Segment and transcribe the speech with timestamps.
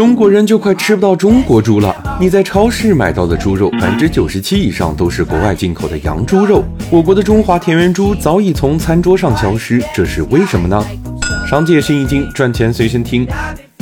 [0.00, 1.94] 中国人就快吃不到中国猪了。
[2.18, 6.64] 你在超市买到的猪肉，百分之九十七以上都是国外进口的洋猪肉。
[6.90, 10.82] 我国的中华田园猪早已从餐桌上消失，这是为什么呢？
[11.46, 13.28] 商界生意经，赚钱随身听。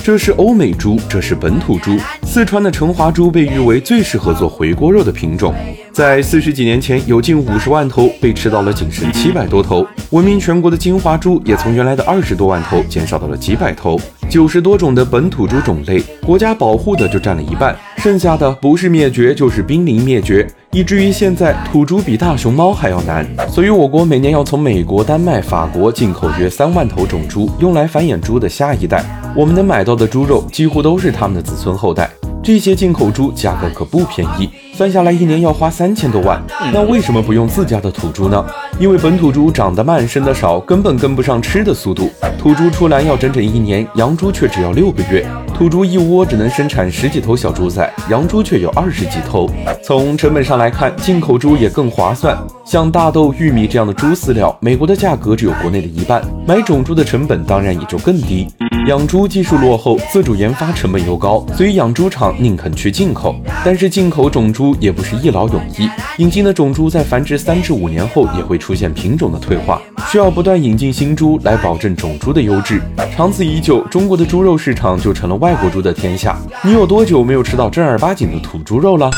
[0.08, 1.94] 这是欧美猪，这是本土猪。
[2.22, 5.54] 四川的成华猪被誉为最适合做回锅肉的品种。
[5.92, 9.86] 在四十几年前，有近五十万头，被吃到了仅剩七百多头。
[10.08, 14.00] 闻名全国的金华猪也从原来的二十多万头减少到了几百头。
[14.30, 23.26] 九十多种的本土猪种类，国家保护的就占了一半，剩下的不是灭绝就是濒临灭绝，以至于现在土猪比大熊猫还要难。
[23.50, 29.04] 所以，我国每年要从美国、丹麦、法国进口约三万头种猪，用来繁衍猪的下一代。
[29.38, 32.10] 我们能买到的猪肉几乎都是他们的子孙后代。
[32.42, 36.42] 这些进口猪价格可不便宜，算下来一年要花三千多万。
[36.74, 38.44] 那为什么不用自家的土猪呢？
[38.80, 42.10] 因为本土猪长得慢，生得少，根本跟不上吃的速度。
[42.36, 45.24] 土猪出栏要整整一年，洋猪却只要六个月。
[45.58, 49.50] 土猪一窝只能生产十几头小猪仔，洋猪却有二十几头。
[49.82, 52.38] 从成本上来看，进口猪也更划算。
[52.64, 58.46] 像大豆、玉米这样的猪饲料，美国的价格只有国内的一半，买种猪的成本当然也就更低。
[58.86, 63.34] 养猪技术落后，自主研发成本又高，所以养猪场宁肯去进口。
[63.64, 65.88] 但是进口种猪也不是一劳永逸，
[66.18, 72.80] 引进的种猪在繁殖三至五年后也会出现品种的退化，需要不断引进新猪来保证种猪的优质。
[73.16, 76.36] 长此以久，中国的猪肉市场就成了外外国猪的天下。
[76.62, 79.10] 你有多久没有吃到正儿八经的土猪肉了？